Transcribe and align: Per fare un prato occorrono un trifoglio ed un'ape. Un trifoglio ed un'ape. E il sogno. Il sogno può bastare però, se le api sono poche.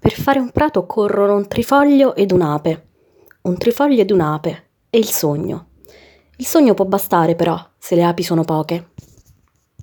Per 0.00 0.12
fare 0.12 0.38
un 0.38 0.50
prato 0.50 0.78
occorrono 0.78 1.34
un 1.34 1.46
trifoglio 1.46 2.14
ed 2.14 2.32
un'ape. 2.32 2.86
Un 3.42 3.58
trifoglio 3.58 4.00
ed 4.00 4.10
un'ape. 4.10 4.68
E 4.88 4.96
il 4.96 5.10
sogno. 5.10 5.66
Il 6.36 6.46
sogno 6.46 6.72
può 6.72 6.86
bastare 6.86 7.34
però, 7.34 7.62
se 7.76 7.96
le 7.96 8.04
api 8.04 8.22
sono 8.22 8.42
poche. 8.42 8.92